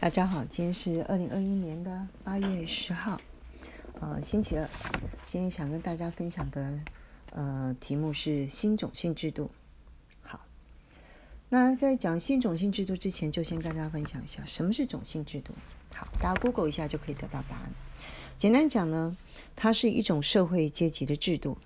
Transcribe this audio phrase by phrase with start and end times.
[0.00, 3.20] 大家好，今天是二零二一年的八月十号，
[4.00, 4.70] 呃，星期二。
[5.26, 6.78] 今天想跟大家分享的
[7.32, 9.50] 呃题目是新种姓制度。
[10.22, 10.40] 好，
[11.48, 15.52] 那在讲新种姓制度之前，就先跟大家分享一下什么是种姓制度。
[15.92, 17.72] 好，大家 Google 一下就可以得到答案。
[18.36, 19.16] 简单讲呢，
[19.56, 21.58] 它是一种社会阶级的制度。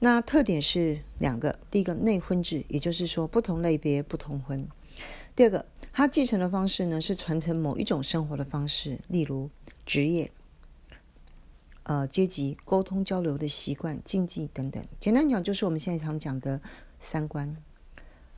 [0.00, 4.66] 那特点是两个，第一个内婚制，也就是说不同类别不同婚；
[5.36, 5.64] 第二个。
[5.96, 9.48] 它继承的方式呢，是传承某一种生活的方式，例如
[9.86, 10.32] 职业、
[11.84, 14.84] 呃阶级、沟通交流的习惯、禁忌等等。
[14.98, 16.60] 简单讲，就是我们现在常讲的
[16.98, 17.56] 三观，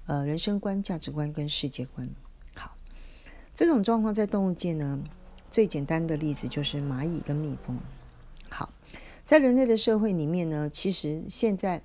[0.05, 2.11] 呃，人生观、价值观跟世界观。
[2.55, 2.77] 好，
[3.55, 5.03] 这种状况在动物界呢，
[5.51, 7.81] 最简单的例子就是蚂蚁跟蜜蜂。
[8.51, 8.71] 好，
[9.25, 11.83] 在人类的社会里面呢，其实现在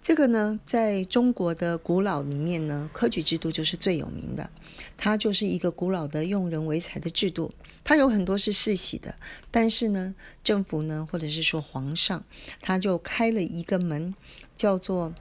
[0.02, 4.50] 这个呢，在中国的古老里面呢，科举制度就是最有名的，
[4.96, 7.52] 它就是一个古老的用人为才的制度。
[7.84, 9.16] 它有很多是世袭的，
[9.50, 10.14] 但是呢，
[10.44, 12.24] 政府呢，或者是说皇上，
[12.60, 14.14] 他就开了一个门，
[14.54, 15.14] 叫做。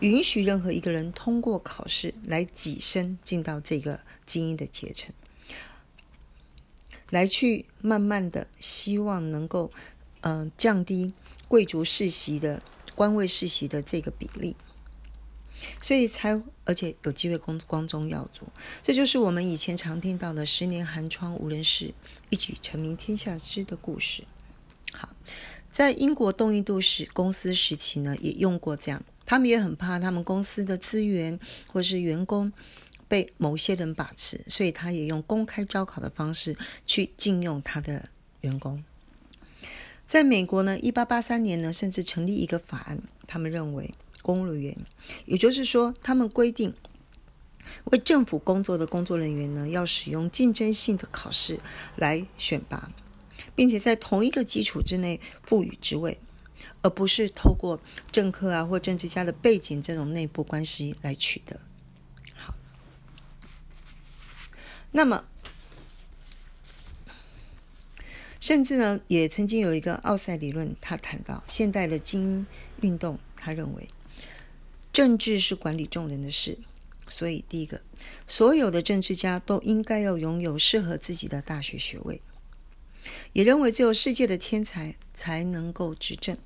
[0.00, 5.14] 允许任何一个人通过考试来跻身进到这个精英的阶层，
[7.08, 9.72] 来去慢慢的希望能够，
[10.20, 11.14] 嗯，降低
[11.48, 12.62] 贵族世袭的
[12.94, 14.54] 官位世袭的这个比例，
[15.82, 18.46] 所以才而且有机会光光宗耀祖，
[18.82, 21.94] 这就是我们以前常听到的“十年寒窗无人识，
[22.28, 24.24] 一举成名天下知”的故事。
[24.92, 25.16] 好，
[25.72, 29.02] 在英国东印度时公司时期呢，也用过这样。
[29.26, 32.52] 他们也很怕他们公司的资源或是员工
[33.08, 36.56] 被某些人把持，所以他也用公开招考的方式
[36.86, 38.08] 去禁用他的
[38.40, 38.82] 员工。
[40.06, 43.92] 在美国呢，一八八三年呢，甚至成立一个法案，他们认为
[44.22, 44.76] 公务员，
[45.24, 46.72] 也就是说，他们规定
[47.86, 51.58] 为政府工作的工作人员呢，要使用竞争性的考试
[51.96, 52.92] 来选拔，
[53.56, 56.18] 并且在同一个基础之内赋予职位。
[56.86, 57.80] 而不是透过
[58.12, 61.60] 政客啊或政治家的背景这种内部关系来取得。
[62.32, 62.54] 好，
[64.92, 65.24] 那么
[68.38, 72.46] 甚至呢，也曾经有一个奥赛理论，他谈到现代的精英
[72.82, 73.88] 运动，他认为
[74.92, 76.56] 政治是管理众人的事，
[77.08, 77.82] 所以第一个，
[78.28, 82.20] 所有的政治家都应该要拥有适合自己的大学学位，
[83.32, 86.38] 也认为只有世界的天才才能够执政。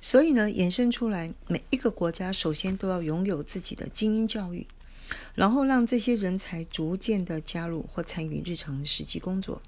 [0.00, 4.66] 所以呢，衍生出来，每一个国家首先都要拥有自己的精英教育，
[5.34, 9.62] 然后让这些人才逐渐的加入或参与日常实际工作，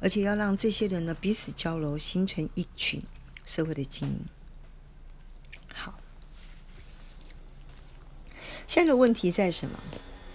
[0.00, 3.00] 而且要让这些人呢彼此交流，形成一群
[3.44, 4.20] 社会的精英。
[5.72, 5.98] 好，
[8.66, 9.78] 现在的问题在什么？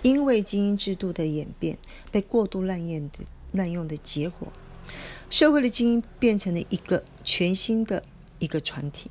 [0.01, 1.77] 因为精英制度的演变
[2.11, 3.19] 被过度滥用的
[3.51, 4.51] 滥用的结果，
[5.29, 8.03] 社会的精英变成了一个全新的。
[8.43, 9.09] 一个团体，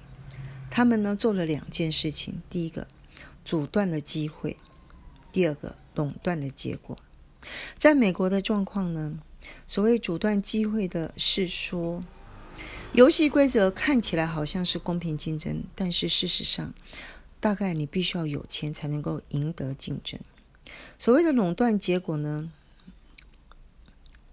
[0.71, 2.87] 他们呢做了两件事情：第一个，
[3.47, 4.59] 阻断了机会；
[5.33, 6.99] 第二个，垄断了结果。
[7.79, 9.19] 在美国的状况呢，
[9.67, 12.03] 所谓阻断机会的是说，
[12.93, 16.75] 游戏规则看起来好像是公平竞争，但是事实上，
[17.41, 20.21] 大概你必须要有钱才能够赢得竞争。
[20.99, 22.53] 所谓的垄断结果呢，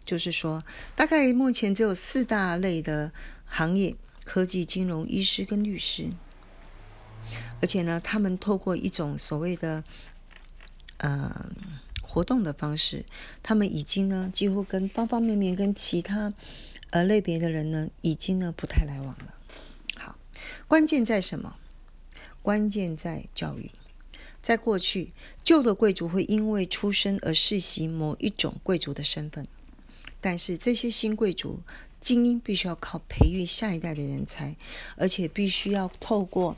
[0.03, 0.61] 就是说，
[0.97, 3.13] 大概目前只有四大类的
[3.45, 3.95] 行业：
[4.29, 6.11] 科技、金融、医师跟律师。
[7.59, 9.83] 而且呢，他们透过一种所谓的
[10.97, 11.49] 呃
[12.03, 13.03] 活动的方式，
[13.41, 16.31] 他们已经呢几乎跟方方面面跟其他
[16.91, 19.33] 呃类别的人呢，已经呢不太来往了。
[19.97, 20.19] 好，
[20.67, 21.55] 关键在什么？
[22.43, 23.71] 关键在教育。
[24.43, 25.11] 在过去，
[25.43, 29.47] 旧的贵族会因为出身而世袭某一种贵族的身份，
[30.21, 31.61] 但是这些新贵族
[32.09, 34.55] 精英必须要靠培育下一代的人才，
[34.97, 36.57] 而且必须要透过。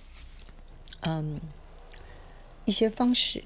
[1.02, 1.42] 嗯，
[2.64, 3.44] 一些方式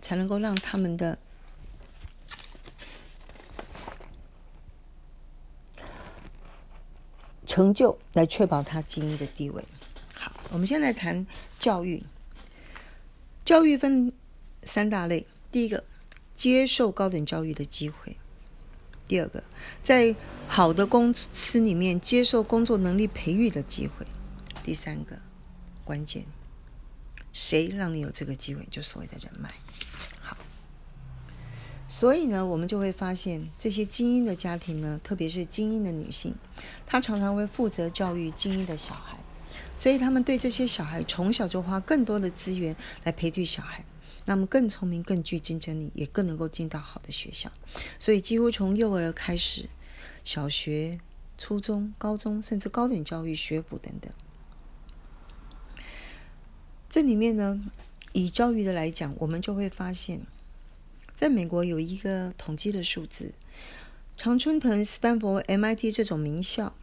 [0.00, 1.16] 才能够让他们的
[7.46, 9.64] 成就来确保他精英的地位。
[10.16, 11.24] 好，我们先来谈
[11.60, 12.02] 教育。
[13.44, 14.12] 教育分
[14.62, 15.84] 三大类：第一个，
[16.34, 18.16] 接受高等教育的机会；
[19.12, 19.44] 第二个，
[19.82, 20.16] 在
[20.48, 24.06] 好的公司里面接受工作能力培育的机会；
[24.64, 25.18] 第三个。
[25.84, 26.24] 关键，
[27.30, 28.66] 谁让你有这个机会？
[28.70, 29.50] 就所谓的人脉。
[30.18, 30.34] 好，
[31.86, 36.34] 所以呢，我们就会发现这些精英的家庭呢，特别是精英的女性，
[36.86, 39.18] 她常常会负责教育精英的小孩，
[39.76, 42.74] 所以他们对这些小孩从小就花更多的资源
[43.04, 43.84] 来培育小孩，
[44.24, 47.50] 那么更聪明、更具竞争力，也更能够进到好的学校。
[47.98, 49.68] 所以几乎从幼儿开始，
[50.22, 51.00] 小学、
[51.36, 54.12] 初中、高中，甚至高等教育、学府等等。
[56.88, 57.60] 这里面呢，
[58.12, 60.20] 以教育的来讲，我们就会发现，
[61.14, 63.34] 在美国有一个统计的数字，
[64.16, 66.74] 常春藤、斯坦福、MIT 这种名校，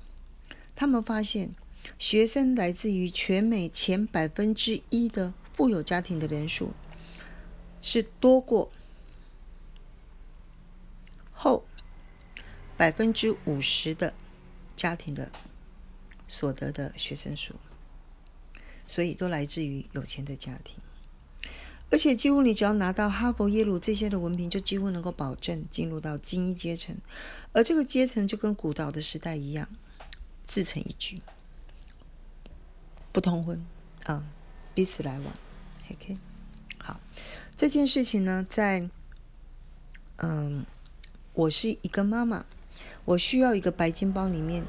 [0.75, 1.51] 他们发现
[1.97, 6.73] 学生来自于全美前百分之一的富有家庭的人数，
[7.81, 8.71] 是多过
[11.31, 11.63] 后
[12.77, 14.13] 百分之五十的
[14.75, 15.31] 家庭的
[16.27, 17.55] 所得的学生数。
[18.87, 20.75] 所以都来自于有钱的家庭，
[21.91, 26.97] 而且几乎你只要拿到哈佛、耶鲁这些的文凭，就几乎能够保证进入到精英阶层。
[27.53, 29.69] 而这个阶层就跟古老的时代一样，
[30.43, 31.21] 自成一局，
[33.11, 33.63] 不通婚
[34.05, 34.27] 啊，
[34.73, 35.33] 彼此来往。
[35.91, 36.17] OK，
[36.79, 36.99] 好，
[37.59, 38.89] 这件事情呢，在
[40.15, 40.65] 嗯，
[41.33, 42.45] 我是一个妈妈，
[43.03, 44.63] 我需要一个白金包里面，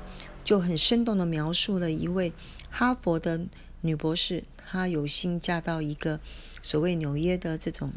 [0.44, 2.32] 就很生动的描述了一位
[2.68, 3.46] 哈佛的。
[3.82, 6.18] 女博士，她有幸嫁到一个
[6.62, 7.92] 所谓纽约的这种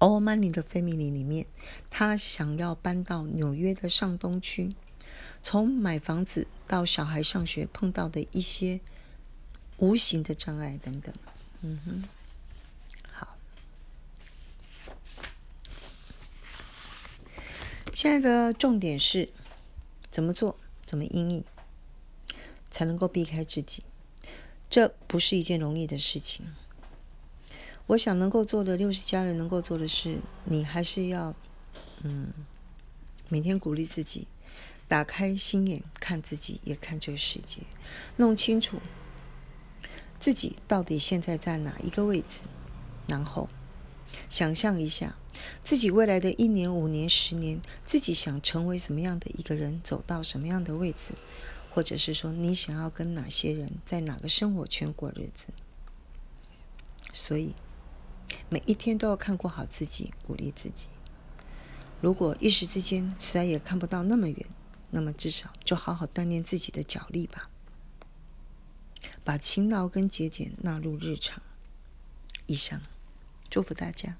[0.00, 1.46] all money 的 family 里面。
[1.88, 4.74] 她想要搬到纽约的上东区，
[5.44, 8.80] 从买房子到小孩上学碰到的一些
[9.76, 11.14] 无形的障碍等等。
[11.60, 12.02] 嗯哼，
[17.96, 19.30] 现在的重点是
[20.10, 21.42] 怎么做，怎么应应，
[22.70, 23.84] 才能够避开自己。
[24.68, 26.44] 这不是一件容易的事情。
[27.86, 31.34] 我想能够做的，六十家人能够做的是，你还是要，
[32.02, 32.34] 嗯，
[33.30, 34.28] 每天鼓励自己，
[34.86, 37.62] 打开心眼看自己，也看这个世界，
[38.16, 38.78] 弄清楚
[40.20, 42.42] 自己到底现在在哪一个位置，
[43.08, 43.48] 然后
[44.28, 45.16] 想象一下
[45.64, 51.14] 自己未来的一年、五年、十年，自己想成为什么样的一个人，走到什么样的位置。
[51.70, 55.52] 或者是说，你想要跟哪些人在哪个生活圈过日子？
[57.12, 57.54] 所以
[58.48, 60.86] 每一天都要看过好自己，鼓励自己。
[62.00, 64.46] 如果一时之间实在也看不到那么远，
[64.90, 67.50] 那么至少就好好锻炼自己的脚力吧，
[69.22, 71.42] 把勤劳跟节俭纳入日常。
[72.46, 72.80] 以上，
[73.50, 74.16] 祝福大家。